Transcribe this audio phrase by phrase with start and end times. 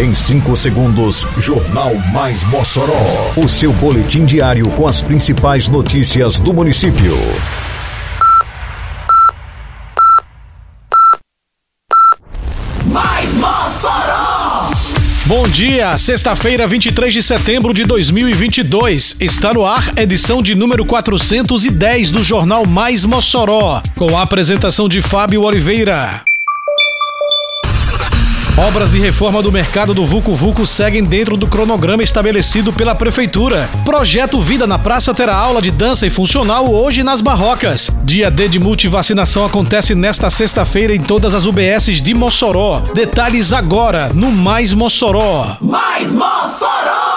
[0.00, 3.34] Em 5 segundos, Jornal Mais Mossoró.
[3.36, 7.14] O seu boletim diário com as principais notícias do município.
[12.86, 14.70] Mais Mossoró!
[15.26, 19.16] Bom dia, sexta-feira, 23 de setembro de 2022.
[19.20, 25.02] Está no ar edição de número 410 do Jornal Mais Mossoró, com a apresentação de
[25.02, 26.24] Fábio Oliveira.
[28.56, 33.68] Obras de reforma do mercado do Vucu Vucu seguem dentro do cronograma estabelecido pela Prefeitura.
[33.84, 37.90] Projeto Vida na Praça terá aula de dança e funcional hoje nas Barrocas.
[38.02, 42.80] Dia D de multivacinação acontece nesta sexta-feira em todas as UBSs de Mossoró.
[42.94, 45.56] Detalhes agora no Mais Mossoró.
[45.60, 47.09] Mais Mossoró!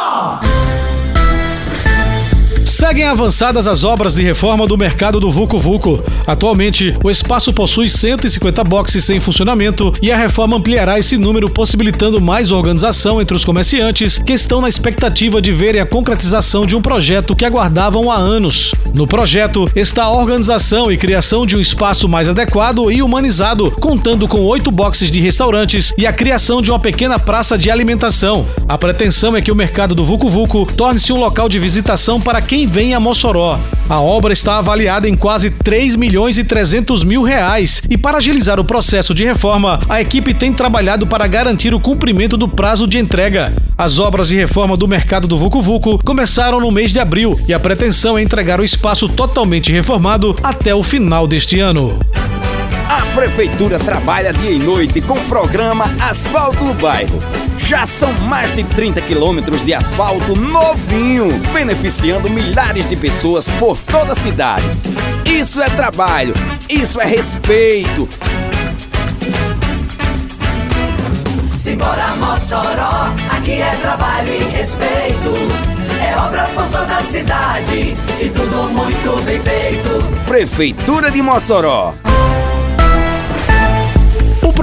[2.86, 6.04] Seguem avançadas as obras de reforma do mercado do Vucu Vucu.
[6.28, 12.20] Atualmente, o espaço possui 150 boxes em funcionamento e a reforma ampliará esse número, possibilitando
[12.20, 16.82] mais organização entre os comerciantes que estão na expectativa de verem a concretização de um
[16.82, 18.74] projeto que aguardavam há anos.
[18.94, 24.28] No projeto está a organização e criação de um espaço mais adequado e humanizado, contando
[24.28, 28.46] com oito boxes de restaurantes e a criação de uma pequena praça de alimentação.
[28.68, 32.42] A pretensão é que o mercado do Vucu Vucu torne-se um local de visitação para
[32.42, 33.60] quem vem a Mossoró.
[33.88, 38.60] A obra está avaliada em quase 3 milhões e 300 mil reais e para agilizar
[38.60, 42.98] o processo de reforma, a equipe tem trabalhado para garantir o cumprimento do prazo de
[42.98, 43.54] entrega.
[43.78, 47.54] As obras de reforma do mercado do Vucu Vucu começaram no mês de abril e
[47.54, 52.00] a pretensão é entregar o espaço totalmente reformado até o final deste ano.
[52.94, 57.18] A Prefeitura trabalha dia e noite com o programa Asfalto no Bairro.
[57.58, 64.12] Já são mais de 30 quilômetros de asfalto novinho, beneficiando milhares de pessoas por toda
[64.12, 64.64] a cidade.
[65.26, 66.36] Isso é trabalho,
[66.70, 68.08] isso é respeito.
[71.58, 75.34] Simbora Mossoró, aqui é trabalho e respeito.
[76.00, 80.26] É obra por toda a cidade e tudo muito bem feito.
[80.28, 81.96] Prefeitura de Mossoró.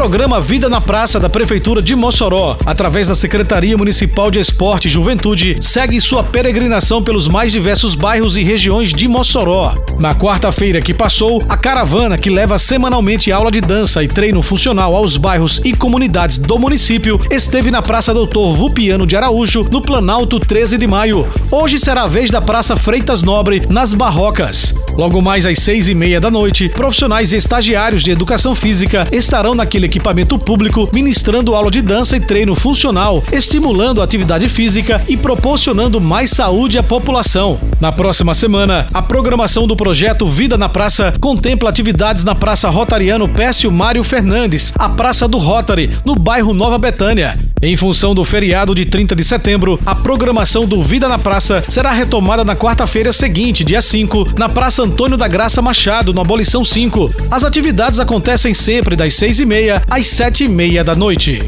[0.00, 4.90] Programa Vida na Praça da Prefeitura de Mossoró, através da Secretaria Municipal de Esporte e
[4.90, 9.74] Juventude, segue sua peregrinação pelos mais diversos bairros e regiões de Mossoró.
[9.98, 14.96] Na quarta-feira que passou, a caravana que leva semanalmente aula de dança e treino funcional
[14.96, 20.40] aos bairros e comunidades do município esteve na Praça Doutor Vupiano de Araújo, no Planalto
[20.40, 21.28] 13 de Maio.
[21.50, 24.74] Hoje será a vez da Praça Freitas Nobre, nas Barrocas.
[24.96, 29.54] Logo mais às seis e meia da noite, profissionais e estagiários de educação física estarão
[29.54, 35.16] naquele equipamento público ministrando aula de dança e treino funcional, estimulando a atividade física e
[35.16, 37.58] proporcionando mais saúde à população.
[37.80, 43.28] Na próxima semana, a programação do projeto Vida na Praça contempla atividades na Praça Rotariano
[43.28, 47.32] Pécio Mário Fernandes, a Praça do Rotary, no bairro Nova Betânia.
[47.62, 51.92] Em função do feriado de 30 de setembro, a programação do Vida na Praça será
[51.92, 57.10] retomada na quarta-feira seguinte, dia 5, na Praça Antônio da Graça Machado, no Abolição 5.
[57.30, 61.38] As atividades acontecem sempre das 6 e meia às 7 e meia da noite.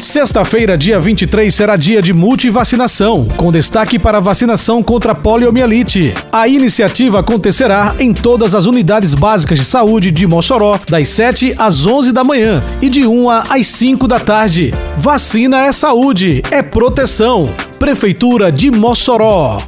[0.00, 6.12] Sexta-feira, dia 23, será dia de multivacinação, com destaque para a vacinação contra a poliomielite.
[6.30, 11.86] A iniciativa acontecerá em todas as unidades básicas de saúde de Mossoró, das 7 às
[11.86, 14.72] 11 da manhã e de 1 às 5 da tarde.
[14.98, 17.48] Vacina é saúde, é proteção.
[17.78, 19.62] Prefeitura de Mossoró.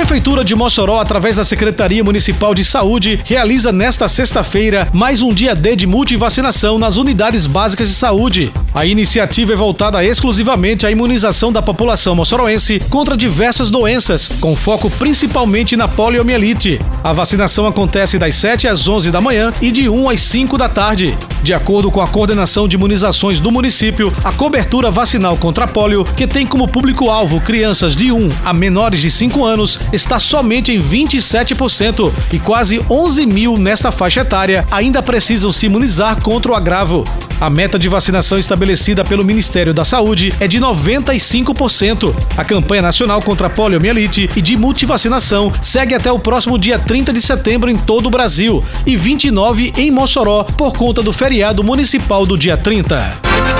[0.00, 5.54] Prefeitura de Mossoró, através da Secretaria Municipal de Saúde, realiza nesta sexta-feira mais um dia
[5.54, 8.50] D de multivacinação nas unidades básicas de saúde.
[8.74, 14.88] A iniciativa é voltada exclusivamente à imunização da população moçoroense contra diversas doenças, com foco
[14.88, 16.80] principalmente na poliomielite.
[17.04, 20.68] A vacinação acontece das 7 às 11 da manhã e de 1 às 5 da
[20.68, 21.16] tarde.
[21.42, 26.04] De acordo com a coordenação de imunizações do município, a cobertura vacinal contra a polio,
[26.04, 30.82] que tem como público-alvo crianças de 1 a menores de 5 anos, está somente em
[30.82, 37.04] 27% e quase 11 mil nesta faixa etária ainda precisam se imunizar contra o agravo.
[37.40, 42.14] A meta de vacinação estabelecida pelo Ministério da Saúde é de 95%.
[42.36, 47.14] A campanha nacional contra a poliomielite e de multivacinação segue até o próximo dia 30
[47.14, 52.26] de setembro em todo o Brasil e 29 em Mossoró por conta do feriado municipal
[52.26, 53.59] do dia 30.